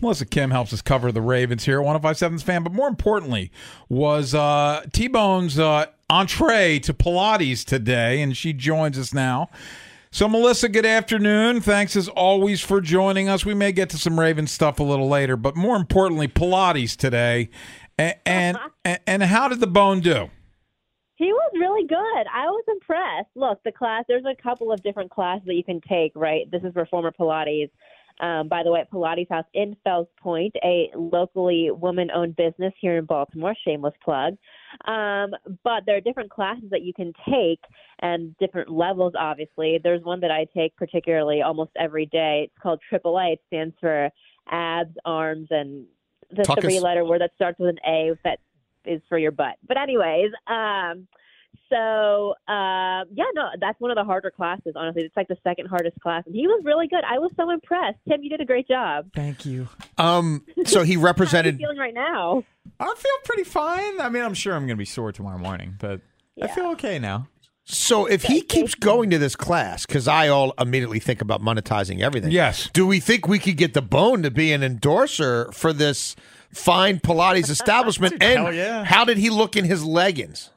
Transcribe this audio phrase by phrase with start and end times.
[0.00, 2.62] Melissa Kim helps us cover the Ravens here, at 1057's fan.
[2.62, 3.50] But more importantly,
[3.88, 9.48] was uh, T Bone's uh, entree to Pilates today, and she joins us now.
[10.12, 11.60] So, Melissa, good afternoon.
[11.60, 13.46] Thanks as always for joining us.
[13.46, 17.48] We may get to some Ravens stuff a little later, but more importantly, Pilates today.
[17.96, 20.30] And and, and how did the bone do?
[21.14, 21.96] He was really good.
[22.34, 23.28] I was impressed.
[23.34, 26.50] Look, the class, there's a couple of different classes that you can take, right?
[26.50, 27.70] This is Reformer Pilates.
[28.20, 32.72] Um, by the way, at Pilates House in Fells Point, a locally woman owned business
[32.78, 34.36] here in Baltimore, shameless plug.
[34.86, 35.30] Um,
[35.64, 37.60] but there are different classes that you can take
[38.00, 39.80] and different levels, obviously.
[39.82, 42.44] There's one that I take particularly almost every day.
[42.44, 43.34] It's called AAA.
[43.34, 44.10] It stands for
[44.50, 45.86] abs, arms, and
[46.30, 48.38] the Talk us- three letter word that starts with an A that
[48.84, 49.56] is for your butt.
[49.66, 51.08] But, anyways, um,
[51.68, 54.74] so uh, yeah, no, that's one of the harder classes.
[54.76, 57.02] Honestly, it's like the second hardest class, and he was really good.
[57.08, 57.98] I was so impressed.
[58.08, 59.06] Tim, you did a great job.
[59.14, 59.68] Thank you.
[59.96, 61.58] Um, so he How are you represented.
[61.58, 62.42] feeling right now?
[62.78, 64.00] I feel pretty fine.
[64.00, 66.00] I mean, I'm sure I'm going to be sore tomorrow morning, but
[66.42, 67.28] I feel okay now.
[67.64, 72.00] So if he keeps going to this class, because I all immediately think about monetizing
[72.00, 72.32] everything.
[72.32, 72.68] Yes.
[72.72, 76.16] Do we think we could get the bone to be an endorser for this
[76.52, 78.14] fine Pilates establishment?
[78.14, 78.84] Dude, and hell yeah.
[78.84, 80.50] how did he look in his leggings?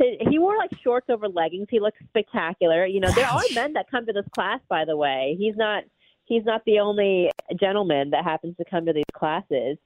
[0.00, 1.66] He he wore like shorts over leggings.
[1.70, 2.86] He looked spectacular.
[2.86, 4.60] You know, there are men that come to this class.
[4.68, 5.84] By the way, he's not
[6.24, 7.30] he's not the only
[7.60, 9.76] gentleman that happens to come to these classes.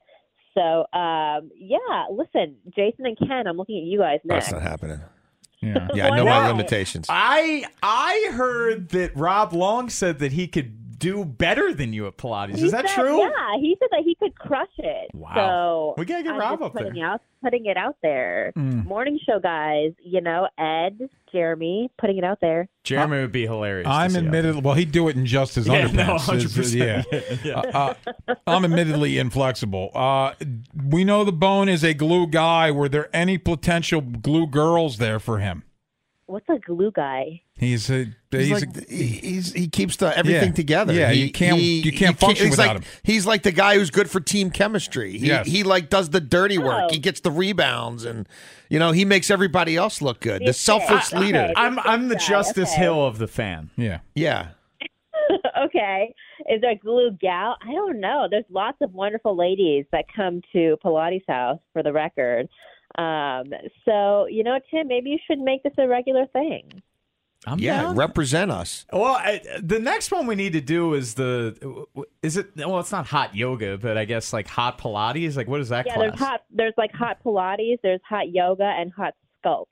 [0.55, 4.47] So um, yeah, listen, Jason and Ken, I'm looking at you guys next.
[4.47, 5.01] That's not happening.
[5.61, 5.89] Yeah.
[5.95, 7.07] Yeah, I know Why my limitations.
[7.09, 12.17] I I heard that Rob Long said that he could do better than you at
[12.17, 12.57] Pilates.
[12.57, 13.21] He Is that said- true?
[13.21, 15.11] Yeah, he said that he could crush it.
[15.15, 15.35] Wow.
[15.35, 17.07] So We gotta get I'm Rob up putting there.
[17.07, 18.53] Out, putting it out there.
[18.57, 18.85] Mm.
[18.87, 22.69] Morning show guys, you know, Ed, Jeremy, putting it out there.
[22.85, 23.89] Jeremy would be hilarious.
[23.91, 24.75] I'm admittedly well.
[24.75, 26.35] He'd do it in just his Yeah, no, underpants.
[26.35, 26.75] It's- 100%.
[27.13, 27.21] yeah.
[27.45, 27.59] Yeah.
[27.61, 27.95] Uh,
[28.29, 29.91] uh, I'm admittedly inflexible.
[29.95, 30.35] Uh,
[30.89, 32.71] we know the bone is a glue guy.
[32.71, 35.65] Were there any potential glue girls there for him?
[36.27, 37.43] What's a glue guy?
[37.57, 40.55] He's a He's, he's, like a, he- he's he keeps the everything Yeah.
[40.55, 40.93] together.
[40.93, 42.91] Yeah, He- you can't- he- you can't he function he's without like, him.
[43.03, 45.19] He's like the guy who's good for team chemistry.
[45.19, 45.47] He Yes.
[45.47, 46.85] he like does the dirty work.
[46.85, 46.89] Oh.
[46.91, 48.27] He gets the rebounds and
[48.71, 50.43] you know he makes everybody else look good.
[50.47, 51.23] The selfless okay.
[51.23, 51.53] leader.
[51.57, 52.81] I'm I'm the Guy, Justice okay.
[52.81, 53.71] Hill of the fan.
[53.77, 53.99] yeah.
[54.15, 54.49] Yeah.
[55.65, 56.15] okay.
[56.51, 57.57] Is there a glue gal?
[57.63, 58.27] I don't know.
[58.31, 62.49] There's lots of wonderful ladies that come to Pilates House for the record.
[62.97, 63.53] Um,
[63.85, 66.83] so, you know, Tim, maybe you should make this a regular thing.
[67.47, 67.97] I'm Yeah, down.
[67.97, 68.87] represent us.
[68.93, 71.87] Well, I, the next one we need to do is the
[72.23, 75.37] is it well it's not hot yoga, but I guess like hot Pilates.
[75.37, 76.09] Like what is that Yeah, class?
[76.09, 76.41] there's hot.
[76.51, 77.79] There's like hot Pilates.
[77.83, 79.67] There's hot yoga and hot sculpt.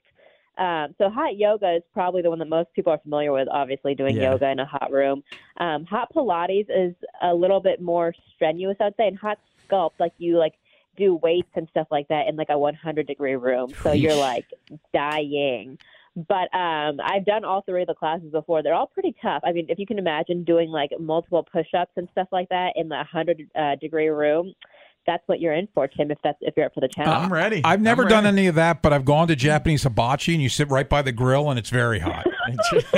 [0.55, 3.47] Um, so hot yoga is probably the one that most people are familiar with.
[3.49, 4.33] Obviously, doing Yeah.
[4.33, 5.23] yoga in a hot room.
[5.57, 9.07] Um, hot Pilates is a little bit more strenuous, I'd say.
[9.07, 10.53] And hot sculpt, like you like
[10.97, 13.73] do weights and stuff like that in like a 100 degree room.
[13.81, 14.45] So you're like
[14.93, 15.77] dying.
[16.15, 18.61] But um, I've done all three of the classes before.
[18.61, 19.41] They're all pretty tough.
[19.43, 22.87] I mean, if you can imagine doing like multiple push-ups and stuff like that in
[22.87, 24.53] the 100 uh, degree room,
[25.05, 26.11] that's what you're in for, Tim.
[26.11, 27.25] If that's if you're up for the challenge.
[27.25, 27.61] I'm ready.
[27.63, 28.37] I've never I'm done ready.
[28.39, 31.11] any of that, but I've gone to Japanese hibachi, and you sit right by the
[31.11, 32.25] grill, and it's very hot.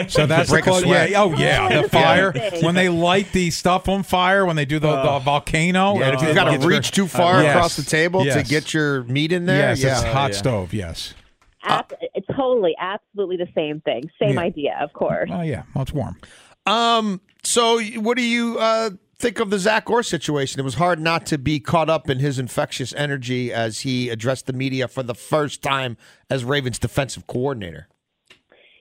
[0.09, 0.85] So that's the break a close.
[0.85, 1.21] Yeah.
[1.21, 1.69] Oh yeah.
[1.71, 2.65] Oh, The fire interesting.
[2.65, 5.97] when they light the stuff on fire when they do the, the volcano.
[5.99, 7.55] Yeah, it- if you've got to reach too far Yes.
[7.55, 9.69] across the table to get your meat in there.
[9.69, 9.91] Yes, yeah.
[9.91, 10.37] it's hot yeah.
[10.37, 10.73] stove.
[10.73, 11.13] Yes.
[11.63, 14.09] Ab- it's totally, absolutely the same thing.
[14.19, 14.39] Same Yeah.
[14.41, 15.29] idea, of course.
[15.31, 15.63] Oh yeah.
[15.73, 16.17] Well, it's warm.
[16.65, 17.21] Um.
[17.43, 20.59] So, what do you uh, think of the Zach Orr situation?
[20.59, 24.47] It was hard not to be caught up in his infectious energy as he addressed
[24.47, 25.97] the media for the first time
[26.29, 27.87] as Ravens defensive coordinator.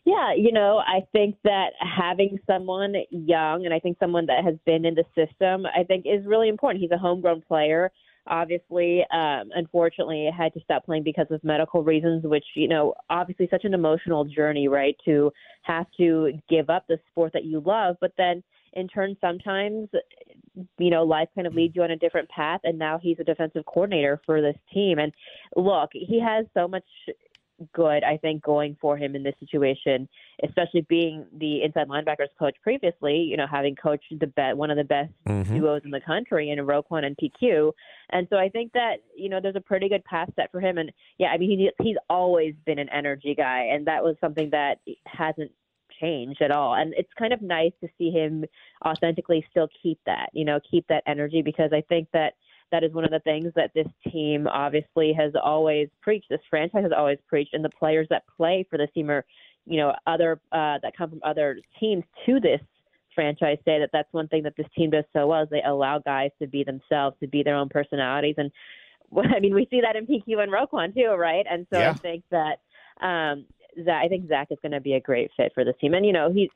[0.05, 4.57] Yeah, you know, I think that having someone young and I think someone that has
[4.67, 6.83] been in the system, I think is really important.
[6.83, 7.91] He's a homegrown player.
[8.27, 13.49] Obviously, um, unfortunately, had to stop playing because of medical reasons, which, you know, obviously
[13.51, 14.97] such an emotional journey, right?
[15.07, 15.33] To
[15.63, 18.43] have to give up the sport that you love, but then
[18.75, 19.89] in turn, sometimes,
[20.79, 22.61] you know, life kind of leads you on a different path.
[22.65, 24.99] And now he's a defensive coordinator for this team.
[24.99, 25.13] And
[25.57, 26.85] look, he has so much
[27.73, 30.09] good, I think, going for him in this situation,
[30.43, 34.77] especially being the inside linebackers coach previously, you know, having coached the be- one of
[34.77, 35.55] the best mm-hmm.
[35.55, 37.73] duos in the country in Roquan and PQ.
[38.11, 40.79] And so I think that, you know, there's a pretty good path set for him.
[40.79, 44.51] And yeah, I mean, he, he's always been an energy guy, and that was something
[44.51, 45.53] that hasn't
[46.05, 46.75] changed at all.
[46.75, 48.45] And it's kind of nice to see him
[48.85, 52.35] authentically still keep that, you know, keep that energy because I think that
[52.71, 56.27] that is one of the things that this team obviously has always preached.
[56.29, 59.25] This franchise has always preached, and the players that play for this team are,
[59.67, 62.61] you know, other uh, that come from other teams to this
[63.15, 66.01] franchise say that that's one thing that this team does so well is they allow
[66.01, 68.51] guys to be themselves, to be their own personalities, and
[69.37, 71.47] I mean we see that in PQ and Roquan too, right?
[71.49, 71.91] And so Yeah.
[71.91, 72.59] I think that
[73.01, 73.47] um,
[73.85, 76.05] that I think Zach is going to be a great fit for this team, and
[76.05, 76.51] you know he's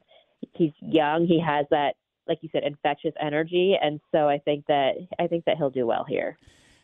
[0.55, 1.95] he's young, he has that
[2.27, 5.87] like you said infectious energy, and so I think that I think that he'll do
[5.87, 6.39] well here.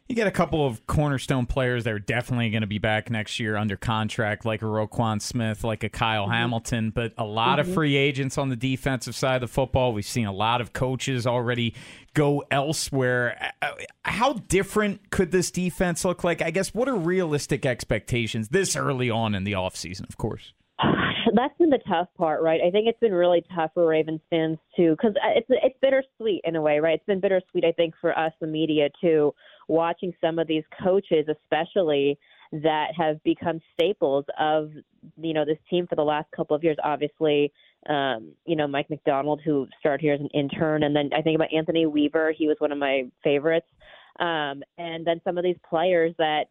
[0.06, 3.40] You get a couple of cornerstone players that are definitely going to be back next
[3.40, 6.32] year under contract, like a Roquan Smith, like a Kyle mm-hmm.
[6.32, 7.74] Hamilton, but a lot of mm-hmm.
[7.74, 9.94] free agents on the defensive side of the football.
[9.94, 11.74] We've seen a lot of coaches already
[12.12, 13.54] go elsewhere.
[13.62, 13.72] Uh, uh,
[14.02, 16.42] How different could this defense look like?
[16.42, 20.52] I guess what are realistic expectations this early on in the offseason, of course?
[21.34, 22.60] That's been the tough part, right?
[22.60, 26.42] I think it's been really tough for Ravens fans too, because uh, it's it's bittersweet
[26.44, 26.94] in a way, right?
[26.94, 29.34] It's been bittersweet, I think, for us, the media too,
[29.68, 32.18] watching some of these coaches, especially
[32.52, 34.70] that have become staples of
[35.20, 36.76] you know this team for the last couple of years.
[36.84, 37.52] Obviously,
[37.88, 41.36] um, you know Mike Macdonald, who started here as an intern, and then I think
[41.36, 42.32] about Anthony Weaver.
[42.36, 43.66] He was one of my favorites,
[44.20, 46.44] um, and then some of these players that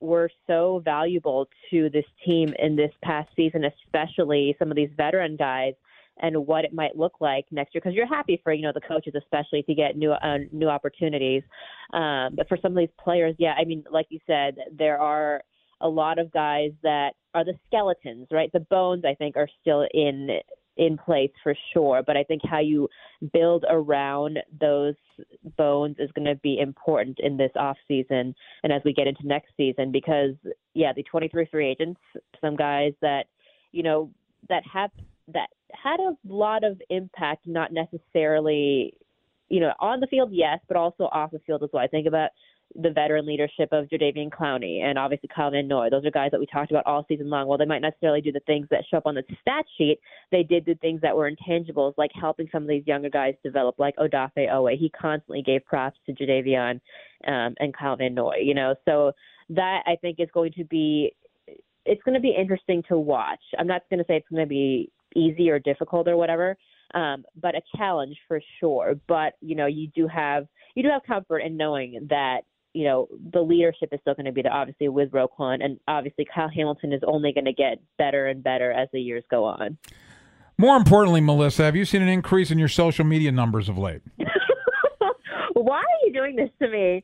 [0.00, 5.36] were so valuable to this team in this past season, especially some of these veteran
[5.36, 5.74] guys
[6.20, 7.80] and what it might look like next year.
[7.82, 11.42] Because you're happy for you know the coaches, especially to get new uh, new opportunities.
[11.92, 15.42] Um, but for some of these players, yeah, I mean, like you said, there are
[15.80, 18.50] a lot of guys that are the skeletons, right?
[18.52, 20.40] The bones, I think, are still in
[20.78, 22.02] in place for sure.
[22.06, 22.88] But I think how you
[23.32, 24.94] build around those
[25.56, 29.26] bones is going to be important in this off season and as we get into
[29.26, 30.34] next season because
[30.74, 32.00] yeah, the 23 free agents,
[32.40, 33.24] some guys that
[33.72, 34.10] you know
[34.48, 34.90] that have
[35.34, 38.94] that had a lot of impact, not necessarily
[39.48, 41.82] you know on the field, yes, but also off the field as well.
[41.82, 42.30] I think about
[42.74, 45.88] the veteran leadership of Jadeveon Clowney and obviously Kyle Van Noy.
[45.90, 47.46] Those are guys that we talked about all season long.
[47.46, 49.98] While they might not necessarily do the things that show up on the stat sheet,
[50.30, 53.78] they did the things that were intangibles, like helping some of these younger guys develop,
[53.78, 54.78] like Odafe Oweh.
[54.78, 56.80] He constantly gave props to Jadeveon
[57.26, 58.74] um, and Kyle Van Noy, you know.
[58.84, 59.12] So
[59.50, 61.14] that I think is going to be
[61.86, 63.40] it's going to be interesting to watch.
[63.58, 66.56] I'm not going to say it's going to be easy or difficult or whatever,
[66.94, 68.94] um, but a challenge for sure.
[69.08, 72.40] But you know, you do have you do have comfort in knowing that
[72.74, 76.26] you know the leadership is still going to be there, obviously with Roquan, and obviously
[76.32, 79.78] Kyle Hamilton is only going to get better and better as the years go on.
[80.60, 84.02] More importantly, Melissa, have you seen an increase in your social media numbers of late?
[85.54, 87.02] Why are you doing this to me?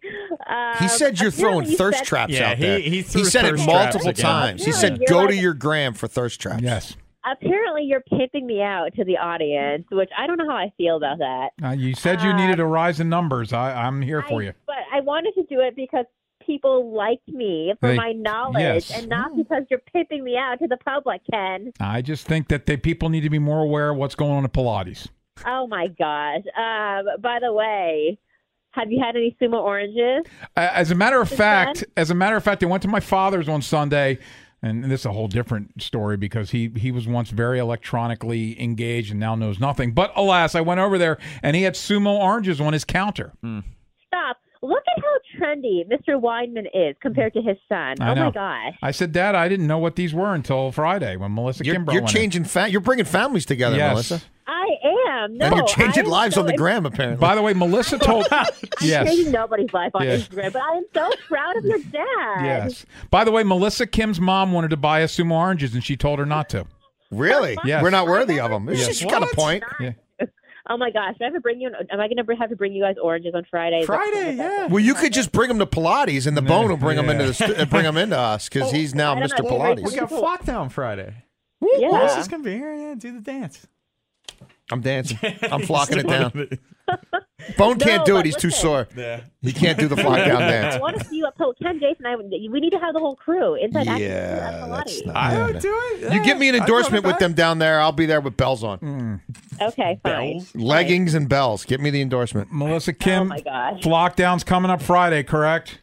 [0.48, 2.78] Um, He said you're throwing you thirst said- traps Yeah, out he- there.
[2.78, 4.16] he threw said it multiple traps again.
[4.30, 4.64] times.
[4.64, 6.96] He said, you're "Go to your gram for thirst traps." Yes.
[7.30, 10.96] Apparently, you're pimping me out to the audience, which I don't know how I feel
[10.96, 11.48] about that.
[11.62, 13.52] Uh, you said you needed a rise in numbers.
[13.52, 14.52] I, I'm here for you.
[14.66, 16.04] But I wanted to do it because
[16.44, 18.90] people like me for They- my knowledge yes.
[18.90, 21.72] and not because you're pimping me out to the public, Ken.
[21.80, 24.44] I just think that the people need to be more aware of what's going on
[24.44, 25.08] at Pilates.
[25.46, 26.42] Oh my gosh.
[26.56, 28.18] Um, by the way,
[28.72, 30.30] have you had any sumo oranges?
[30.56, 33.00] Uh, As a matter of fact, as a matter of fact, I went to my
[33.00, 34.18] father's on Sunday,
[34.64, 39.10] and this is a whole different story because he he was once very electronically engaged
[39.10, 39.92] and now knows nothing.
[39.92, 43.32] But alas, I went over there and he had sumo oranges on his counter.
[43.42, 43.60] Hmm.
[44.06, 44.38] Stop.
[44.62, 45.03] Look at how
[45.38, 46.20] trendy Mr.
[46.20, 47.96] Weinman is compared to his son.
[48.00, 48.24] I oh know.
[48.26, 48.74] my gosh.
[48.82, 51.92] I said, Dad, I didn't know what these were until Friday when Melissa You're, Kimbrough
[51.92, 52.44] you're went changing.
[52.44, 53.90] Fa- you're bringing families together, Yes.
[53.92, 54.66] Melissa, I
[55.22, 55.38] am.
[55.38, 56.84] No, and you're changing lives so on the gram.
[56.86, 58.46] Apparently, By the way, Melissa told I'm
[58.80, 59.06] yes.
[59.08, 60.16] changing nobody's life on Yeah.
[60.16, 62.44] Instagram, but I am so proud of your dad.
[62.44, 62.84] Yes.
[63.10, 66.18] By the way, Melissa Kim's mom wanted to buy us sumo oranges, and she told
[66.18, 66.66] her not to.
[67.10, 67.82] really, Yes.
[67.82, 68.68] we're not worthy of them.
[68.68, 68.96] Yes.
[68.98, 69.62] She's got a point.
[69.80, 69.92] Yeah.
[70.68, 71.68] Oh my gosh, do I have to bring you?
[71.90, 73.80] Am I going to have to bring you guys oranges on Friday?
[73.80, 74.66] Is Friday, yeah.
[74.66, 77.26] Well, you could just bring them to Pilates, and the bone will bring them into
[77.26, 79.42] the st- uh, bring them into us because he's now I don't Mr.
[79.44, 79.50] know.
[79.74, 79.96] We Pilates.
[79.96, 81.14] got Flockdown Friday.
[81.60, 81.88] Yeah.
[81.90, 82.74] Melissa's gonna be here.
[82.74, 83.66] Yeah, do the dance.
[84.72, 85.18] I'm dancing.
[85.50, 86.32] I'm flocking it down.
[87.58, 88.18] Bone can't No, do it.
[88.20, 88.62] but He's too listen.
[88.62, 88.88] sore.
[89.42, 90.80] He can't do the flock down I dance.
[90.80, 92.06] want to see you at Pil- Ken, Jason.
[92.06, 94.14] I, we need to have the whole crew inside Access Crew Yeah,
[94.62, 95.06] at that's Pilates.
[95.06, 95.52] not I happening.
[95.54, 95.74] would do
[96.06, 96.12] it.
[96.14, 97.80] You get me an Yeah, I'd run endorsement with them down there.
[97.80, 98.78] I'll be there with bells on.
[98.78, 99.14] Hmm.
[99.60, 100.44] Okay, fine.
[100.54, 101.64] Leggings and bells.
[101.64, 102.48] Get me the endorsement.
[102.52, 103.80] Melissa Kim, Oh my gosh.
[103.82, 105.80] Flockdown's coming up Friday, correct?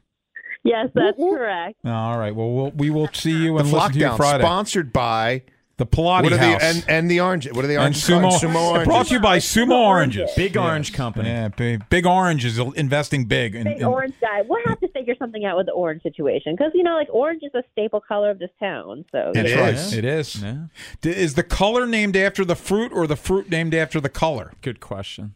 [0.63, 1.77] Yes, that's correct.
[1.85, 2.35] All right.
[2.35, 4.43] Well, we'll we will see you The and listen to you Flockdown, Friday.
[4.43, 5.41] sponsored by
[5.81, 7.51] the Pilates what are House the and, and the orange.
[7.51, 8.03] What are the and oranges?
[8.03, 8.31] Sumo.
[8.31, 8.87] Sumo oranges.
[8.87, 10.29] Brought to you by Sumo Oranges.
[10.37, 11.27] Big Orange Company.
[11.29, 13.55] Yeah, big, big Orange is investing big.
[13.55, 14.43] In, Big in- orange guy.
[14.47, 17.41] We'll have to figure something out with the orange situation because you know, like orange
[17.43, 19.03] is a staple color of this town.
[19.11, 19.73] So That's It right.
[19.73, 19.93] is.
[19.93, 20.41] It is.
[20.43, 20.55] Yeah.
[21.01, 24.53] D- Is the color named after the fruit or the fruit named after the color?
[24.61, 25.33] Good question.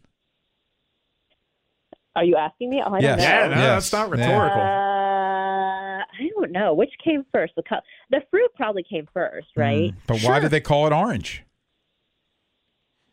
[2.17, 2.81] are you asking me?
[2.85, 3.17] Oh, I Yes.
[3.17, 3.23] don't know.
[3.23, 3.89] Yeah, no, Yes.
[3.91, 4.25] that's not Yeah.
[4.25, 4.61] rhetorical.
[4.61, 4.94] Uh, I don't
[6.55, 7.53] know which came first.
[7.55, 9.91] The co- the fruit probably came first, right?
[9.91, 11.43] Mm, But why did they call it orange?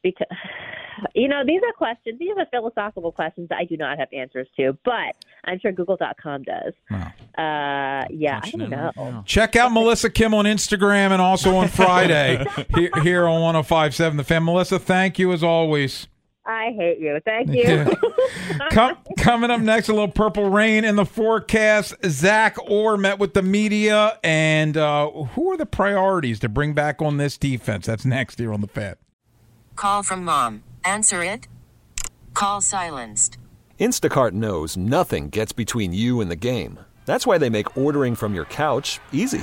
[0.02, 0.26] Because
[1.14, 2.18] you know these are questions.
[2.18, 6.42] These are philosophical questions that I do not have answers to, but I'm sure Google.com
[6.42, 6.72] does.
[6.90, 7.12] Wow.
[7.38, 8.90] Uh, yeah, I don't know.
[8.96, 9.26] right.
[9.26, 12.44] Check out Melissa Kim on Instagram and also on Friday
[12.74, 14.44] here, here on 1057 The Fan.
[14.44, 16.08] Melissa, thank you as always.
[16.44, 17.20] I hate you.
[17.24, 17.86] Thank you.
[18.70, 21.94] Come, coming up next, a little purple rain in the forecast.
[22.04, 27.00] Zach Orr met with the media, and uh, who are the priorities to bring back
[27.00, 27.86] on this defense?
[27.86, 28.96] That's next here on the Fan.
[29.76, 30.62] Call from mom.
[30.84, 31.46] Answer it.
[32.34, 33.38] Call silenced.
[33.78, 36.78] Instacart knows nothing gets between you and the game.
[37.04, 39.42] That's why they make ordering from your couch easy.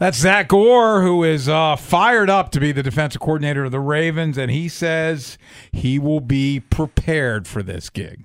[0.00, 3.80] That's Zach Orr, who is uh, fired up to be the defensive coordinator of the
[3.80, 5.36] Ravens, and he says
[5.72, 8.24] he will be prepared for this gig.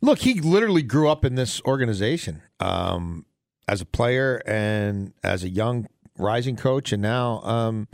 [0.00, 3.26] Look, he literally grew up in this organization um,
[3.66, 7.88] as a player and as a young rising coach, and now um,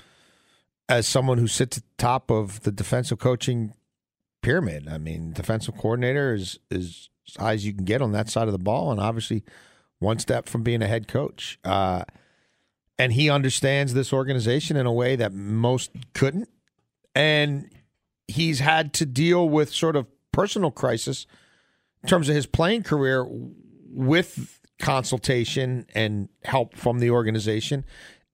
[0.87, 3.73] as someone who sits at the top of the defensive coaching
[4.43, 4.87] pyramid.
[4.87, 8.49] I mean, defensive coordinator is is as high as you can get on that side
[8.49, 9.45] of the ball, and obviously
[9.99, 11.59] one step from being a head coach.
[11.65, 12.05] Uh,
[12.99, 16.49] and he understands this organization in a way that most couldn't,
[17.15, 17.71] and
[18.27, 21.27] he's had to deal with sort of personal crisis
[22.03, 23.27] in terms of his playing career
[23.91, 27.85] with consultation and help from the organization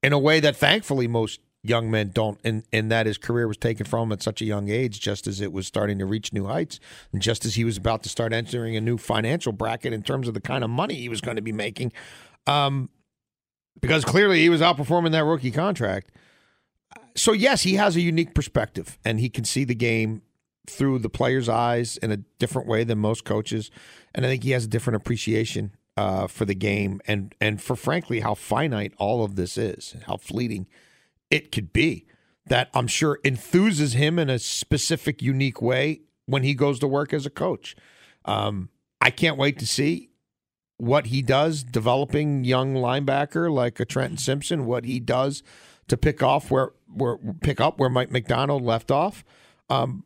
[0.03, 3.57] in a way that thankfully most young men don't and, in that his career was
[3.57, 6.33] taken from him at such a young age just as it was starting to reach
[6.33, 6.79] new heights
[7.11, 10.29] and just as he was about to start entering a new financial bracket in terms
[10.29, 11.91] of the kind of money he was going to be making.
[12.47, 12.91] Um,
[13.81, 16.11] because clearly he was outperforming that rookie contract
[17.15, 20.23] so yes he has a unique perspective and he can see the game
[20.67, 23.71] through the player's eyes in a different way than most coaches,
[24.15, 27.77] and I think he has a different appreciation uh, for the game and and for
[27.77, 30.67] frankly how finite all of this is, how fleeting
[31.31, 32.07] it could be.
[32.47, 37.15] That I'm sure enthuses him in a specific, unique way when he goes to work
[37.15, 37.75] as a coach.
[38.27, 38.69] Um,
[39.01, 40.11] I can't wait to see
[40.77, 44.67] what he does developing young linebacker like a Trenton Simpson.
[44.67, 45.43] What he does
[45.89, 49.25] to pick off where where pick up where Mike Macdonald left off.
[49.69, 50.05] Um,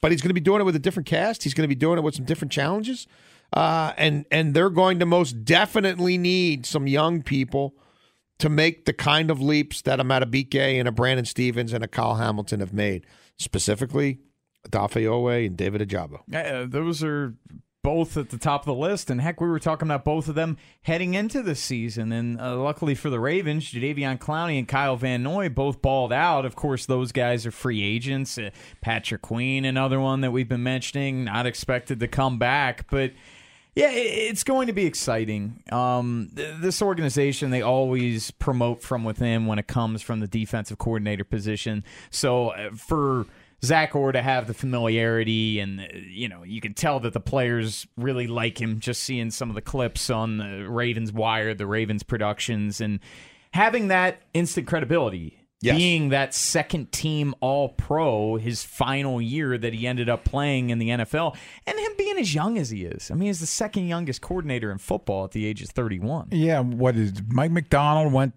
[0.00, 1.42] but he's going to be doing it with a different cast.
[1.42, 3.06] He's going to be doing it with some different challenges,
[3.52, 7.74] uh, and and they're going to most definitely need some young people
[8.38, 11.88] to make the kind of leaps that a Madubuike and a Brandon Stephens and a
[11.88, 13.06] Kyle Hamilton have made,
[13.38, 14.20] specifically
[14.68, 16.20] Dafe Oweh and David Ojabo.
[16.28, 17.34] Yeah, those are
[17.86, 19.10] both at the top of the list.
[19.10, 22.10] And heck, we were talking about both of them heading into the season.
[22.10, 26.44] And uh, luckily for the Ravens, Jadeveon Clowney and Kyle Van Noy both balled out.
[26.44, 28.38] Of course, those guys are free agents.
[28.38, 28.50] Uh,
[28.80, 33.12] Patrick Queen, another one that we've been mentioning, not expected to come back, but.
[33.76, 35.62] Yeah, it's going to be exciting.
[35.70, 41.24] Um, this organization, they always promote from within when it comes from the defensive coordinator
[41.24, 41.84] position.
[42.08, 43.26] So uh, for
[43.66, 47.20] Zach Orr to have the familiarity, and uh, you know, you can tell that the
[47.20, 48.80] players really like him.
[48.80, 53.00] Just seeing some of the clips on the Ravens Wire, the Ravens productions, and
[53.52, 55.42] having that instant credibility.
[55.62, 55.78] Yes.
[55.78, 60.78] Being that second team All Pro, his final year that he ended up playing in
[60.78, 61.34] the NFL,
[61.66, 63.10] and him being as young as he is.
[63.10, 66.28] I mean, he's the second youngest coordinator in football at the age of 31.
[66.32, 68.34] Yeah, what is Mike Macdonald went?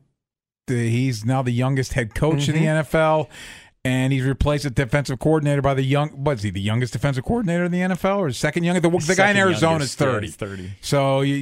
[0.67, 3.27] The, he's now the youngest head coach in the NFL,
[3.86, 6.09] and he's replaced a defensive coordinator by the young.
[6.09, 6.50] What's he?
[6.50, 8.83] The youngest defensive coordinator in the NFL, or second youngest?
[8.91, 10.27] The, the guy in Arizona is thirty.
[10.27, 10.71] yeah, 30.
[10.81, 11.36] So you,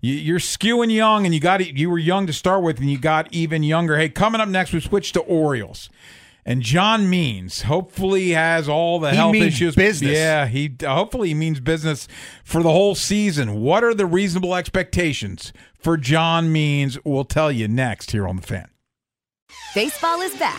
[0.00, 2.98] you you're skewing young, and you got you were young to start with, and you
[2.98, 3.96] got even younger.
[3.96, 5.88] Hey, coming up next, we switch to Orioles.
[6.46, 9.74] And John Means hopefully has all the He health means issues.
[9.76, 10.12] business.
[10.16, 12.08] Yeah, he hopefully he means business
[12.44, 13.60] for the whole season.
[13.60, 16.98] What are the reasonable expectations for John Means?
[17.04, 18.68] We'll tell you next here on the Fan.
[19.74, 20.58] Baseball is back,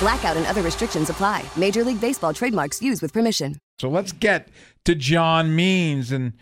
[0.00, 1.44] Blackout and other restrictions apply.
[1.56, 3.56] Major League Baseball trademarks used with permission.
[3.78, 4.48] So let's get
[4.84, 6.12] to John Means.
[6.12, 6.34] And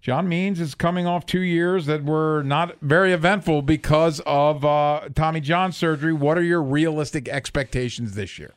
[0.00, 5.08] John Means is coming off two years that were not very eventful because of uh,
[5.14, 6.12] Tommy John surgery.
[6.12, 8.54] What are your realistic expectations this year?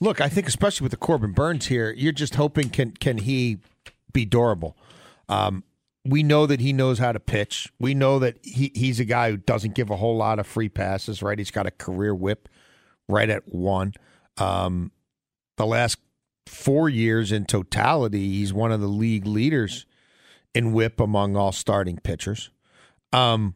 [0.00, 3.58] Look, I think especially with the Corbin Burnes here, you're just hoping can can he
[4.12, 4.76] be durable.
[5.28, 5.62] Um,
[6.04, 7.70] we know that he knows how to pitch.
[7.78, 10.70] We know that he, he's a guy who doesn't give a whole lot of free
[10.70, 11.22] passes.
[11.22, 12.48] Right, he's got a career WHIP
[13.10, 13.92] right at one.
[14.38, 14.92] Um,
[15.56, 15.98] the last
[16.46, 19.86] four years in totality, he's one of the league leaders
[20.54, 22.50] in WHIP among all starting pitchers.
[23.12, 23.54] Um,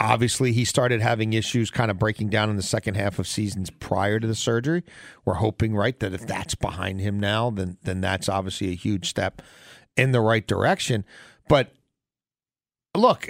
[0.00, 3.70] obviously, he started having issues kind of breaking down in the second half of seasons
[3.70, 4.82] prior to the surgery.
[5.24, 9.08] We're hoping, right, that if that's behind him now, then then that's obviously a huge
[9.08, 9.42] step
[9.96, 11.04] in the right direction.
[11.48, 11.72] But
[12.94, 13.28] look,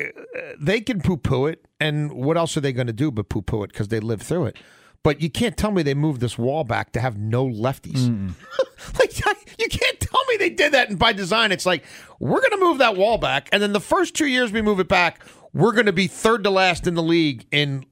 [0.60, 3.42] they can poo poo it, and what else are they going to do but poo
[3.42, 4.56] poo it because they lived through it?
[5.06, 8.08] But you can't tell me they moved this wall back to have no lefties.
[8.98, 9.16] like
[9.56, 11.52] you can't tell me they did that and by design.
[11.52, 11.84] It's like
[12.18, 14.80] we're going to move that wall back, and then the first two years we move
[14.80, 17.86] it back, we're going to be third to last in the league in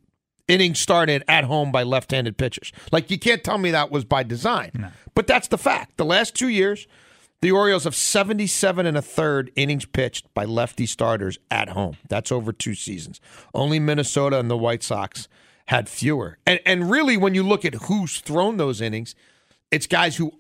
[0.49, 2.73] innings started at home by left-handed pitchers.
[2.91, 4.73] Like you can't tell me that was by design.
[5.15, 5.99] But that's the fact.
[5.99, 6.89] The last two years,
[7.43, 11.97] the Orioles have 77 and a third innings pitched by lefty starters at home.
[12.09, 13.21] That's over two seasons.
[13.55, 15.29] Only Minnesota and the White Sox
[15.67, 16.39] had fewer.
[16.47, 19.15] And and really when you look at who's thrown those innings,
[19.71, 20.33] it's guys who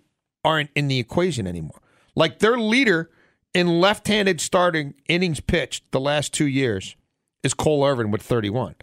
[0.44, 1.80] aren't in the equation anymore.
[2.14, 3.10] Like their leader
[3.52, 6.96] in left-handed starting innings pitched the last 2 years
[7.42, 8.74] is Cole Irvin with 31.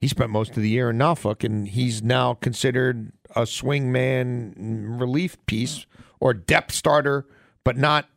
[0.00, 4.54] He spent most of the year in Norfolk, and he's now considered a swing man
[4.98, 5.86] relief piece
[6.20, 7.26] or depth starter,
[7.64, 8.08] but not.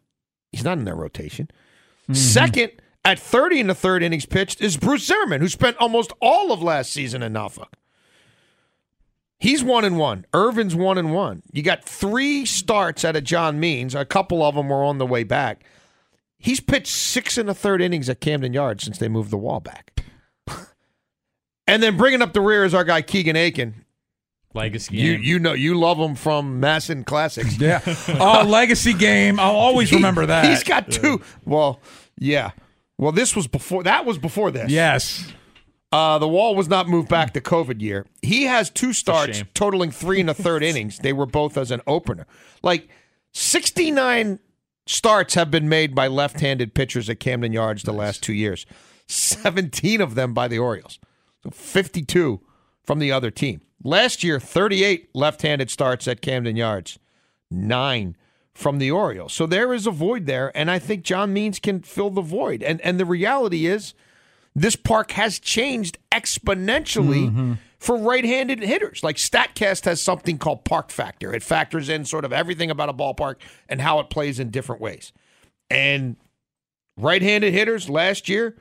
[0.52, 1.50] He's not in their rotation.
[2.04, 2.14] Mm-hmm.
[2.14, 2.72] Second,
[3.04, 6.62] at 30 in the third innings pitched, is Bruce Zimmermann, who spent almost all of
[6.62, 7.74] last season in Norfolk.
[9.40, 10.26] He's one and one.
[10.34, 11.42] Irvin's one and one.
[11.52, 13.96] You got three starts out of John Means.
[13.96, 15.64] A couple of them were on the way back.
[16.38, 19.60] He's pitched six and a third innings at Camden Yards since they moved the wall
[19.60, 20.04] back.
[21.68, 23.84] and then bringing up the rear is our guy Keegan Akin.
[24.54, 25.24] Legacy You game.
[25.24, 27.58] you know you love him from MASN Classics.
[27.60, 27.80] Yeah.
[28.20, 29.40] Oh, legacy game.
[29.40, 30.46] I'll always remember that.
[30.46, 31.22] He's got two.
[31.46, 31.80] Well,
[32.18, 32.52] yeah.
[33.02, 33.82] Well, this was before.
[33.82, 34.70] That was before this.
[34.72, 35.34] Yes.
[35.92, 38.06] Uh, the wall was not moved back to COVID year.
[38.22, 41.00] He has two starts totaling three and a third innings.
[41.00, 42.28] They were both as an opener.
[42.62, 42.88] Like
[43.34, 44.40] 69
[44.86, 48.68] starts have been made by left-handed pitchers at Camden Yards the last two years.
[49.08, 51.00] 17 of them by the Orioles.
[51.44, 52.40] So 52
[52.84, 53.62] from the other team.
[53.84, 57.00] Last year, 38 left-handed starts at Camden Yards.
[57.50, 58.16] Nine
[58.54, 59.34] from the Orioles.
[59.34, 62.64] So there is a void there, and I think John Means can fill the void.
[62.64, 63.94] And and the reality is
[64.56, 67.54] this park has changed exponentially mm-hmm.
[67.80, 69.04] for right-handed hitters.
[69.04, 71.34] Like Statcast has something called Park Factor.
[71.34, 73.36] It factors in sort of everything about a ballpark
[73.70, 75.14] and how it plays in different ways.
[75.70, 76.18] And
[76.98, 78.58] right-handed hitters last year,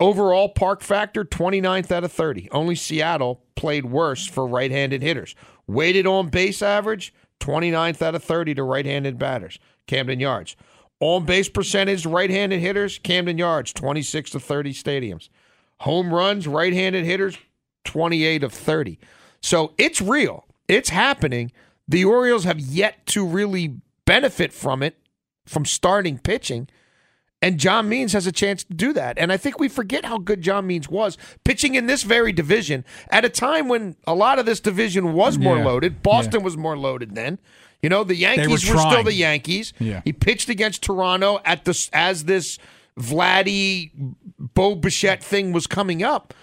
[0.00, 2.48] Overall park factor, 29th out of 30.
[2.52, 5.34] Only Seattle played worse for right handed hitters.
[5.66, 9.58] Weighted on base average, 29th out of 30 to right handed batters.
[9.86, 10.56] Camden Yards.
[11.00, 15.28] On base percentage, right handed hitters, Camden Yards, 26 to 30 stadiums.
[15.80, 17.38] Home runs, right handed hitters,
[17.84, 18.98] 28 of 30.
[19.40, 20.44] So it's real.
[20.66, 21.52] It's happening.
[21.86, 24.96] The Orioles have yet to really benefit from it,
[25.46, 26.68] from starting pitching.
[27.40, 29.16] And John Means has a chance to do that.
[29.16, 32.84] And I think we forget how good John Means was pitching in this very division
[33.10, 35.64] at a time when a lot of this division was more Yeah.
[35.66, 36.02] loaded.
[36.02, 37.38] Boston was more loaded then.
[37.80, 38.90] You know, the Yankees were, trying.
[38.90, 39.72] still the Yankees.
[39.78, 40.00] Yeah.
[40.04, 42.58] He pitched against Toronto at this as this
[42.98, 43.90] Vladdy
[44.54, 46.34] Bo Bichette thing was coming up.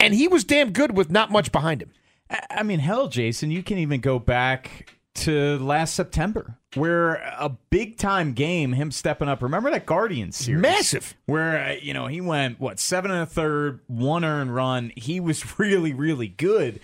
[0.00, 1.90] And he was damn good with not much behind him.
[2.30, 7.50] I I mean, hell, Jason, you can even go back to last September, where a
[7.70, 9.42] big time game, him stepping up.
[9.42, 10.60] Remember that Guardians series?
[10.62, 11.14] Massive.
[11.26, 14.92] Where, uh, you know, he went, what, seven and a third, one earned run.
[14.96, 16.80] He was really, really good.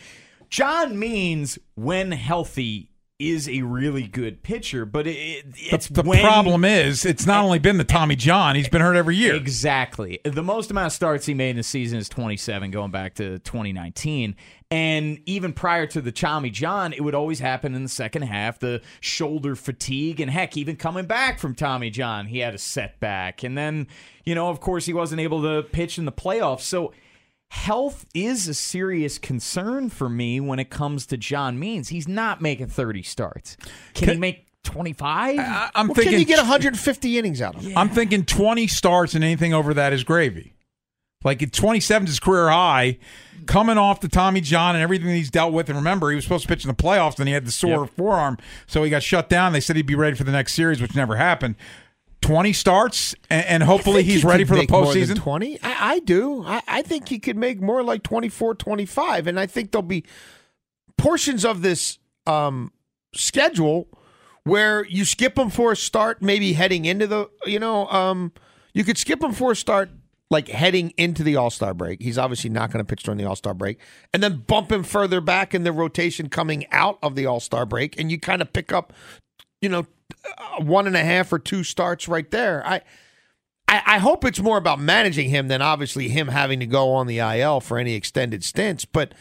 [0.51, 6.21] John Means, when healthy, is a really good pitcher, but it, it- it's the when-
[6.25, 9.37] problem is, it's not only been the Tommy John; he's been hurt every year.
[9.37, 10.19] Exactly.
[10.25, 13.39] The most amount of starts he made in the season is 27, going back to
[13.39, 14.35] 2019.
[14.73, 18.59] And even prior to the Tommy John, it would always happen in the second half,
[18.59, 20.19] the shoulder fatigue.
[20.19, 23.43] And heck, even coming back from Tommy John, he had a setback.
[23.43, 23.87] And then,
[24.25, 26.63] you know, of course, he wasn't able to pitch in the playoffs.
[26.63, 26.95] So
[27.51, 31.91] health is a serious concern for me when it comes to John Means.
[31.91, 33.59] He's not making 30 starts.
[33.93, 35.39] Can, he make 25?
[35.39, 37.77] I, I'm Well, thinking can you get 150 innings out of him?
[37.77, 40.55] I'm thinking 20 starts and anything over that is gravy.
[41.25, 42.99] Like at 27 is his career high,
[43.47, 45.69] coming off the Tommy John and everything he's dealt with.
[45.69, 47.87] And remember, he was supposed to pitch in the playoffs, and he had the sore
[47.87, 49.53] forearm, so he got shut down.
[49.53, 51.57] They said he'd be ready for the next series, which never happened.
[52.23, 55.17] 20 starts, and, and hopefully he's he ready for the postseason.
[55.17, 55.61] 20.
[55.63, 56.45] I, I do.
[56.47, 59.27] I, I think he could make more like 24, 25.
[59.27, 60.05] And I think there'll be
[60.97, 62.73] portions of this um,
[63.13, 63.89] schedule
[64.45, 68.33] where you skip him for a start, maybe heading into the, you know, um,
[68.73, 69.91] you could skip him for a start
[70.33, 72.03] like heading into the All Star break.
[72.03, 73.79] He's obviously not going to pitch during the All Star break,
[74.13, 77.67] and then bump him further back in the rotation coming out of the All Star
[77.67, 78.93] break, and you kind of pick up,
[79.61, 79.87] you know,
[80.39, 82.67] uh, one and a half or two starts right there.
[82.67, 82.81] I.
[83.69, 87.07] I, I hope it's more about managing him than obviously him having to go on
[87.07, 88.85] the IL for any extended stints.
[88.85, 89.15] But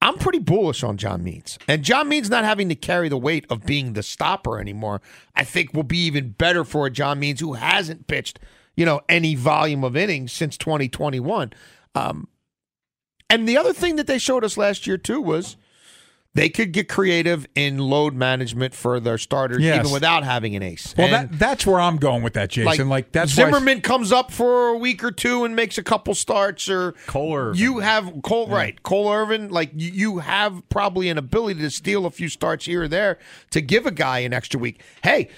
[0.00, 1.58] I'm pretty bullish on John Means.
[1.66, 5.00] And John Means not having to carry the weight of being the stopper anymore,
[5.34, 8.38] I think will be even better for a John Means who hasn't pitched,
[8.78, 11.52] you know, any volume of innings since 2021.
[11.96, 12.28] Um,
[13.28, 15.56] and the other thing that they showed us last year too was
[16.34, 19.80] they could get creative in load management for their starters Yes.
[19.80, 20.94] even without having an ace.
[20.96, 22.88] Well, And- that that's where I'm going with that, Jason.
[22.88, 26.14] Like, that's why- Zimmermann comes up for a week or two and makes a couple
[26.14, 27.60] starts, or Cole Irvin.
[27.60, 29.48] You have Cole right, Cole Irvin.
[29.48, 33.18] Like you, you have probably an ability to steal a few starts here or there
[33.50, 34.80] to give a guy an extra week.
[35.02, 35.30] Hey.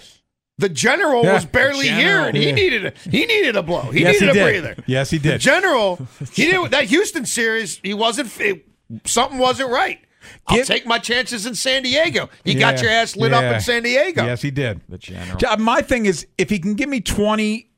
[0.61, 1.35] The general Yeah.
[1.35, 2.55] was barely here, and he Yeah.
[2.55, 3.83] needed a, he needed a blow.
[3.90, 4.62] He Yes, needed he a did.
[4.62, 4.85] breather.
[4.87, 5.35] Yes, he did.
[5.35, 7.81] The general, he did that Houston series.
[7.83, 8.66] He wasn't it,
[9.07, 9.99] something wasn't right.
[10.46, 12.29] I'll Get- take my chances in San Diego.
[12.44, 14.25] You got your ass lit up in San Diego.
[14.25, 14.83] Yes, he did.
[14.88, 15.38] The general.
[15.59, 17.70] My thing is, if he can give me 20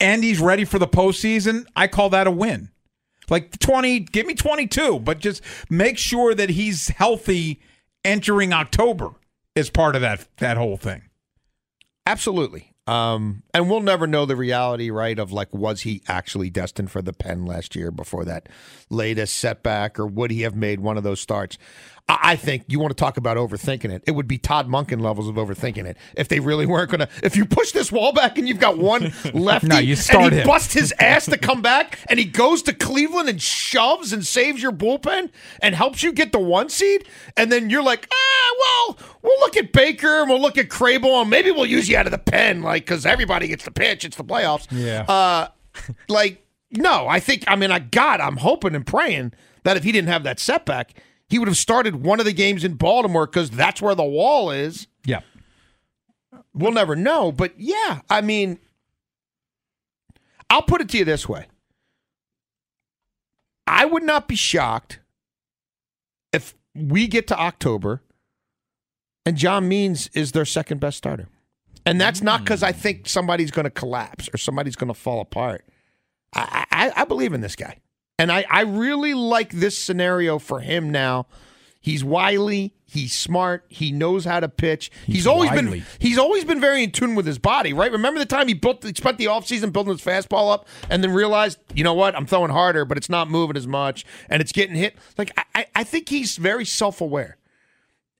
[0.00, 2.70] and he's ready for the postseason, I call that a win.
[3.28, 7.60] Like 20, give me 22, but just make sure that he's healthy
[8.04, 9.10] entering October
[9.54, 11.02] is part of that that whole thing.
[12.10, 12.72] Absolutely.
[12.88, 17.00] Um, and we'll never know the reality, right, of like, was he actually destined for
[17.00, 18.48] the pen last year before that
[18.90, 21.56] latest setback, or would he have made one of those starts?
[22.22, 24.02] I, think you want to talk about overthinking it.
[24.06, 27.08] It would be Todd Monken levels of overthinking it if they really weren't going to.
[27.22, 30.32] If you push this wall back and you've got one lefty, No, you and start
[30.32, 30.46] he him.
[30.46, 34.62] busts his ass to come back, and he goes to Cleveland and shoves and saves
[34.62, 35.30] your bullpen
[35.62, 39.56] and helps you get the one seed, and then you're like, ah, well, we'll look
[39.56, 42.18] at Baker and we'll look at Crable, and maybe we'll use you out of the
[42.18, 44.04] pen, like because everybody gets the pitch.
[44.04, 44.66] It's the playoffs.
[44.70, 45.02] Yeah.
[45.08, 45.48] Uh,
[46.08, 49.32] like no, I think I mean I God, I'm hoping and praying
[49.64, 50.94] that if he didn't have that setback,
[51.30, 54.50] he would have started one of the games in Baltimore because that's where the wall
[54.50, 54.86] is.
[55.04, 55.20] Yeah.
[56.52, 58.58] We'll never know, but yeah, I mean,
[60.50, 61.46] I'll put it to you this way:
[63.66, 64.98] I would not be shocked
[66.32, 68.02] if we get to October
[69.24, 71.28] and John Means is their second best starter.
[71.86, 75.20] And that's not because I think somebody's going to collapse or somebody's going to fall
[75.20, 75.64] apart.
[76.34, 77.78] I, I, I believe in this guy.
[78.20, 81.26] And I, I really like this scenario for him now.
[81.80, 82.74] He's wily.
[82.84, 83.64] He's smart.
[83.68, 84.90] He knows how to pitch.
[85.06, 85.62] He's, He's always wily.
[85.80, 87.90] been he's always been very in tune with his body, right?
[87.90, 91.12] Remember the time he built he spent the offseason building his fastball up and then
[91.12, 94.52] realized, you know what, I'm throwing harder, but it's not moving as much and it's
[94.52, 94.96] getting hit.
[95.16, 97.38] Like I, I- I think he's very self aware.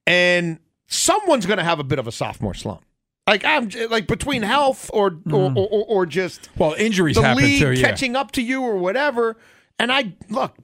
[0.07, 2.83] And someone's gonna have a bit of a sophomore slump.
[3.27, 5.59] Like I'm like between health or or, mm-hmm.
[5.59, 7.73] or, or, or just Well, injuries the happen league too.
[7.73, 7.83] Yeah.
[7.91, 9.37] catching up to you or whatever.
[9.81, 10.59] And I look,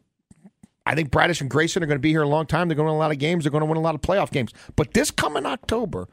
[0.84, 2.68] I think Bradish and Grayson are going to be here a long time.
[2.68, 3.44] They're going to win a lot of games.
[3.44, 4.52] They're going to win a lot of playoff games.
[4.76, 6.06] But this coming October,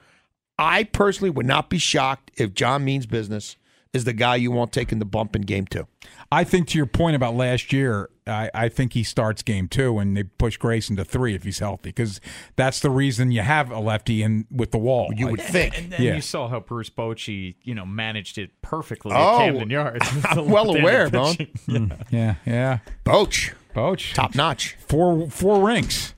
[0.58, 3.58] I personally would not be shocked if John Means Business
[3.94, 5.88] is the guy you want taking the bump in game two.
[6.32, 10.00] I think to your point about last year, I, I think he starts game two
[10.00, 12.20] and they push Grayson to three if he's healthy because
[12.56, 15.12] that's the reason you have a lefty in with the wall.
[15.16, 15.78] You would Like, think.
[15.78, 16.16] And then Yeah.
[16.16, 20.08] you saw how Bruce Bochy, you know, managed it perfectly Oh, at Camden Yards.
[20.26, 21.36] I'm well aware, Bone.
[21.38, 21.92] pitching.
[22.10, 22.80] Yeah, yeah.
[23.06, 24.76] Boch, Boch, top notch.
[24.88, 26.16] four four rings.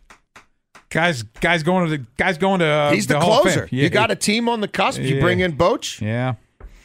[0.90, 2.66] Guys, guys going to the guys going to.
[2.66, 3.54] Uh, He's the, Hall of Fame.
[3.54, 3.70] closer.
[3.72, 5.02] Yeah, you got a team on the cusp.
[5.02, 6.36] You bring in Boch, Yeah.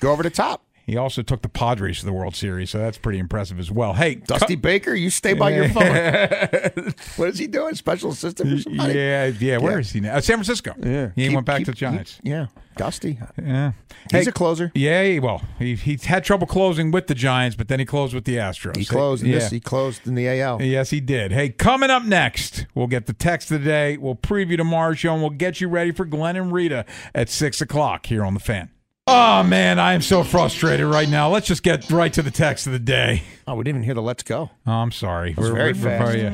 [0.01, 0.65] go over the top.
[0.91, 3.93] He also took the Padres to the World Series, so that's pretty impressive as well.
[3.95, 5.87] Hey, Dusty Baker, you stay by your phone.
[7.17, 7.77] what is he doing?
[7.77, 8.95] Special assistant for somebody?
[8.99, 9.59] Yeah, yeah.
[9.59, 9.79] Where Yeah.
[9.79, 10.17] is he now?
[10.17, 10.75] Uh, San Francisco.
[10.83, 11.11] Yeah.
[11.15, 12.17] He Keep- went back keep- to the Giants.
[12.17, 12.47] keep- yeah.
[12.77, 13.21] Dusty.
[13.41, 13.71] yeah.
[14.11, 14.73] He's Hey, a closer.
[14.75, 18.25] Yeah, well, he he had trouble closing with the Giants, but then he closed with
[18.25, 18.77] the Astros.
[18.77, 19.39] He closed in yeah.
[19.39, 19.51] this.
[19.51, 20.61] He closed in the AL.
[20.61, 21.31] Yes, he did.
[21.31, 23.97] Hey, coming up next, we'll get the text of the day.
[23.97, 27.61] We'll preview tomorrow's show, and we'll get you ready for Glenn and Rita at 6
[27.61, 28.71] o'clock here on The Fan.
[29.13, 31.31] Oh, man, I am so frustrated right now.
[31.31, 33.23] Let's just get right to the text of the day.
[33.47, 34.51] Oh, we didn't even hear the let's go.
[34.67, 35.35] Oh, I'm sorry.
[35.37, 36.17] was very fast.
[36.17, 36.31] yeah.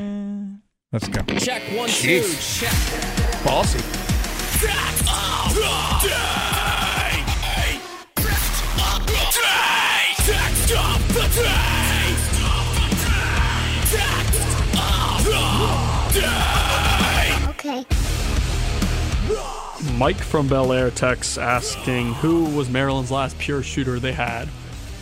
[0.91, 1.21] Let's go.
[1.39, 2.59] Check one, Jeez.
[2.59, 2.73] two, check.
[3.43, 4.07] Ballsy.
[11.39, 11.76] Okay.
[19.97, 24.47] Mike from Bel Air texts asking who was Maryland's last pure shooter they had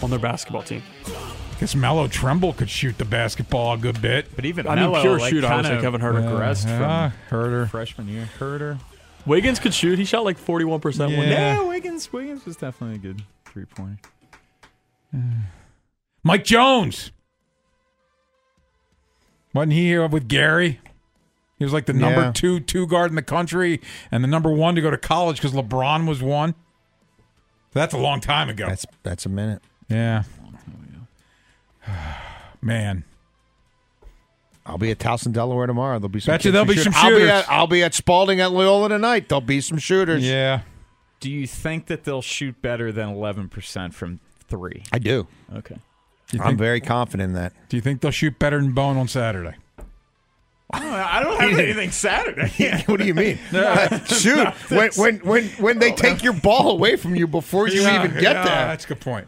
[0.01, 0.81] on their basketball team.
[1.07, 4.33] I guess Melo Trimble could shoot the basketball a good bit.
[4.35, 6.23] But even I mean, Melo, pure like, shoot, I would kinda say Kevin Huerter.
[6.23, 7.69] regressed Yeah, from Huerter.
[7.69, 8.29] freshman year.
[8.39, 8.79] Huerter.
[9.25, 9.97] Wiggins could shoot.
[9.99, 11.33] He shot like 41% one Yeah.
[11.35, 11.53] day.
[11.53, 12.11] Yeah, Wiggins.
[12.13, 13.99] Wiggins was definitely a good three pointer.
[16.23, 17.11] Mike Jones.
[19.53, 20.79] Wasn't he here with Gary?
[21.57, 22.31] He was like the number Yeah.
[22.33, 23.79] two two guard in the country
[24.11, 26.53] and the number one to go to college because LeBron was one.
[27.71, 28.67] That's a long time ago.
[28.67, 29.61] That's that's a minute.
[29.89, 30.23] yeah.
[32.61, 33.03] Man.
[34.65, 35.99] I'll be at Towson, Delaware tomorrow.
[35.99, 36.33] There'll be some.
[36.33, 36.85] Bet you there'll who be shoot.
[36.85, 37.29] some I'll be shooters.
[37.29, 39.29] at I'll be at Spalding at Loyola tonight.
[39.29, 40.23] There'll be some shooters.
[40.27, 40.61] Yeah.
[41.19, 44.83] Do you think that they'll shoot better than 11% from three?
[44.91, 45.27] I do.
[45.53, 45.75] Okay.
[46.29, 47.53] Do you, I'm think, very confident in that.
[47.69, 49.55] do you think they'll shoot better than Bone on Saturday?
[50.73, 52.81] I don't have anything Saturday.
[52.87, 53.37] what do you mean?
[54.07, 58.03] Shoot, when when when when they take your ball away from you before you Yeah,
[58.03, 59.27] even get yeah, there, That's a good point.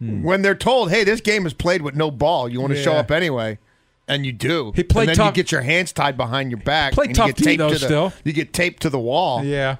[0.00, 2.48] when they're told, "Hey, this game is played with no ball.
[2.48, 3.58] You want to show up anyway."
[4.10, 4.72] And you do.
[4.74, 6.94] He played and then tough- you get your hands tied behind your back.
[6.94, 8.12] Played tough you get D, though, to the, still.
[8.24, 9.44] You get taped to the wall.
[9.44, 9.76] Yeah.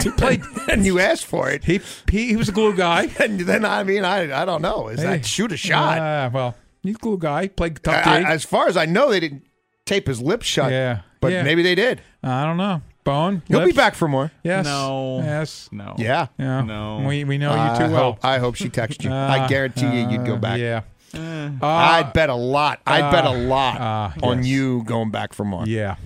[0.00, 1.64] he played And you ask for it.
[1.64, 3.10] he, he he was a glue guy.
[3.18, 4.86] And then I mean, I I don't know.
[4.86, 5.06] Is Hey.
[5.06, 5.98] that shoot a shot?
[5.98, 6.54] Ah, well,
[6.84, 7.48] he's a glue guy.
[7.48, 8.26] Played tough I- D.
[8.26, 9.42] I- as far as I know, they didn't
[9.88, 10.70] tape his lips shut.
[10.70, 11.00] Yeah.
[11.20, 11.42] but Yeah.
[11.42, 12.00] maybe they did.
[12.22, 12.82] I don't know.
[13.04, 13.42] Bone.
[13.48, 13.76] He'll be lips?
[13.76, 14.30] back for more.
[14.42, 14.66] Yes.
[14.66, 15.20] No.
[15.24, 15.68] Yes.
[15.72, 15.94] No.
[15.98, 16.26] Yeah.
[16.38, 16.60] Yeah.
[16.62, 17.04] No.
[17.06, 18.12] We we know you I too well.
[18.12, 19.10] Hope, I hope she texts you.
[19.10, 20.58] Uh, I guarantee you, you'd go uh, back.
[20.58, 20.82] Yeah.
[21.14, 22.80] Uh, I'd bet a lot.
[22.86, 24.46] I'd bet a uh, lot uh, on yes.
[24.46, 25.64] you going back for more.
[25.66, 25.96] Yeah.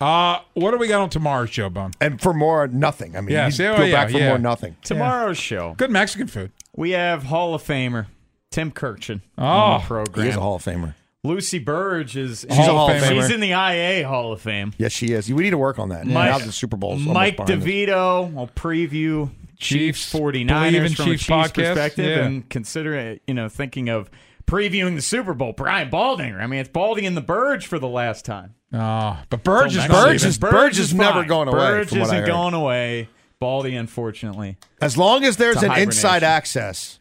[0.00, 1.92] Uh, what do we got on tomorrow's show, Bone?
[2.00, 3.16] And for more, nothing.
[3.16, 4.28] I mean, Yeah, you see, oh, go yeah, back for yeah.
[4.28, 4.76] more, nothing.
[4.82, 6.52] Tomorrow's show, Good Mexican food.
[6.76, 8.06] we have Hall of Famer
[8.50, 10.24] Tim Kurkjian Oh, on the program.
[10.24, 10.94] He is a Hall of Famer.
[11.24, 14.72] Lucy Burge is She's Hall of She's in the IA Hall of Fame.
[14.78, 15.32] Yes, she is.
[15.32, 16.06] We need to work on that.
[16.06, 17.66] Mike- now the Super Bowl's almost Mike behind us.
[17.68, 21.54] DeVito will preview Chiefs, Chiefs Believe in 49ers from Chiefs a Chiefs podcast.
[21.54, 22.24] perspective Yeah.
[22.26, 24.10] and consider it, you know, thinking of
[24.46, 25.52] previewing the Super Bowl.
[25.54, 26.38] Brian Baldinger.
[26.40, 28.54] I mean, it's Baldy and the Burge for the last time.
[28.74, 30.28] Oh, but Burge is Till not Burge leaving.
[30.28, 31.28] is- Burge is never fine.
[31.28, 32.26] going away, Burge from what I isn't heard.
[32.26, 33.08] going away.
[33.40, 34.56] Baldy, unfortunately.
[34.80, 36.98] As long as there's It's a an inside access,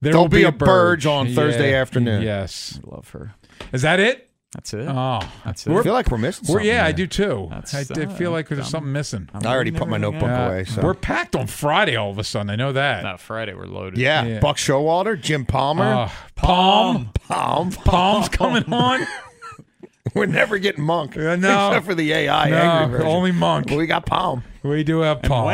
[0.00, 1.80] There There'll will be a Burge on Thursday Yeah.
[1.80, 2.22] afternoon.
[2.22, 2.78] Yes.
[2.86, 3.32] I love her.
[3.72, 4.30] Is that it?
[4.52, 4.86] That's it.
[4.88, 5.72] Oh, That's it.
[5.72, 5.82] I it.
[5.82, 6.66] feel like we're missing We're, something.
[6.68, 7.48] yeah, I do too.
[7.50, 9.28] That's, I did uh, feel like there's I'm- something missing.
[9.34, 10.48] I'm I already put my notebook out.
[10.52, 10.64] Away.
[10.64, 10.80] So.
[10.80, 12.50] We're packed on Friday all of a sudden.
[12.50, 13.02] I know that.
[13.02, 13.98] Not Friday we're loaded.
[13.98, 14.24] yeah.
[14.24, 14.38] Yeah.
[14.38, 17.10] Buck Showalter, Jim Palmer, Uh, Palm.
[17.28, 17.72] Palm.
[17.72, 19.00] Palm's coming on.
[20.14, 21.16] We're never getting Monk.
[21.16, 21.68] Uh, no.
[21.70, 23.06] Except for the AI no, version.
[23.08, 23.66] only Monk.
[23.68, 24.44] But we got Palm.
[24.62, 25.46] We do have And Palm.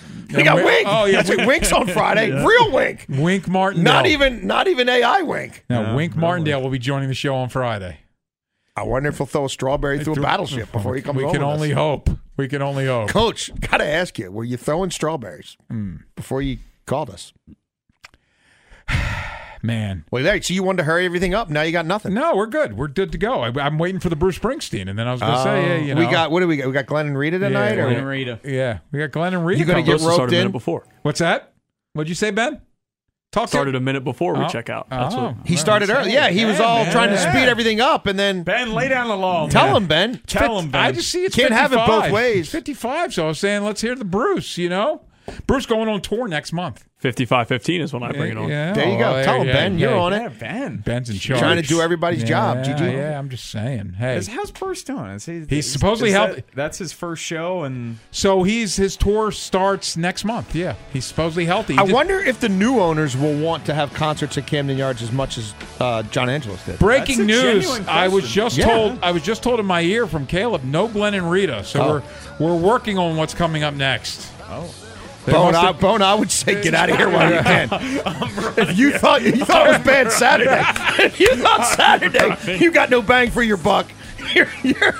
[0.00, 0.32] Wink?
[0.36, 0.88] We got Wink- Wink.
[0.88, 2.30] oh, yeah, That's what Wink's on Friday.
[2.30, 3.04] Real Wink.
[3.08, 3.92] Wink Martindale.
[3.92, 5.64] Not even not even AI Wink.
[5.68, 7.98] No, No, Wink no Martindale will be joining the show on Friday.
[8.74, 11.32] I wonder if he'll throw a strawberry through a battleship before he comes We over.
[11.34, 11.76] can with only us.
[11.76, 12.08] hope.
[12.38, 13.10] We can only hope.
[13.10, 15.96] Coach, gotta ask you, were you throwing strawberries Hmm.
[16.16, 17.34] before you called us?
[19.62, 20.04] Man.
[20.10, 20.42] Well, there.
[20.42, 21.48] So you wanted to hurry everything up.
[21.48, 22.14] Now you got nothing.
[22.14, 22.76] No, we're good.
[22.76, 23.42] We're good to go.
[23.42, 25.76] I, I'm waiting for the Bruce Springsteen, and then I was going to say, yeah,
[25.86, 26.66] you know, Oh, we got what do we got?
[26.66, 28.40] We got Glenn and Rita tonight, yeah, or Glenn and Rita.
[28.44, 29.60] Yeah, we got Glenn and Rita.
[29.60, 30.52] You gonna get Supposed roped a minute in?
[30.52, 30.86] before.
[31.02, 31.52] What's that?
[31.92, 32.60] What'd you say, Ben?
[33.30, 34.90] Talk Started to a minute before we Oh, check out.
[34.90, 35.28] That's oh.
[35.28, 35.36] what.
[35.46, 36.12] he started early?
[36.12, 37.30] Yeah, he was all man, trying to yeah.
[37.32, 39.48] speed everything up, and then Ben, lay down the law.
[39.48, 39.76] tell man.
[39.76, 40.20] him, Ben.
[40.26, 40.82] Tell him, Ben.
[40.82, 42.40] I just see it's Can't have it both ways.
[42.40, 45.02] It's 55, so I was saying let's hear the Bruce, you know?
[45.46, 46.84] Bruce going on tour next month.
[47.02, 48.48] 55-15 is when I bring it on.
[48.48, 49.16] Yeah, There you go.
[49.16, 49.76] oh, Tell him, yeah, Ben.
[49.76, 49.98] You're yeah.
[49.98, 50.38] on Yeah, it.
[50.38, 50.76] Ben.
[50.76, 51.40] Ben's in charge.
[51.40, 52.92] Trying to do everybody's yeah, job, GG.
[52.92, 53.94] Yeah, I'm just saying.
[53.98, 55.06] Hey, Is- How's Bruce doing?
[55.06, 56.42] Is he, He's is- supposedly is that- healthy.
[56.54, 60.54] That's his first show, and so he's his tour starts next month.
[60.54, 61.72] Yeah, he's supposedly healthy.
[61.72, 64.78] He I just- wonder if the new owners will want to have concerts at Camden
[64.78, 66.78] Yards as much as uh, John Angelos did.
[66.78, 67.88] Breaking That's news!
[67.88, 68.66] I was just Yeah.
[68.66, 68.98] told.
[69.02, 70.62] I was just told in my ear from Caleb.
[70.62, 71.64] No Glenn and Rita.
[71.64, 71.88] So Oh.
[72.38, 74.28] we're we're working on what's coming up next.
[74.48, 74.72] Oh,
[75.26, 77.68] Bone, I, Bone, I would say get out of here while you can.
[78.58, 80.62] if you thought you thought it was bad Saturday,
[81.04, 83.86] if you thought Saturday you got no bang for your buck,
[84.34, 84.94] you're you're,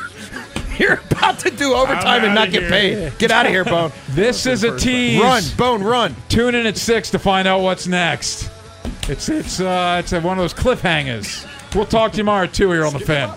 [0.79, 3.19] you're about to do overtime and not get paid.
[3.19, 3.93] Get out of here, Bone.
[4.11, 5.21] This is a tease.
[5.21, 6.15] Run, Bone, run.
[6.29, 8.51] Tune in at six to find out what's next.
[9.09, 11.49] It's it's uh it's one of those cliffhangers.
[11.75, 13.37] We'll talk to you tomorrow too here on the fan.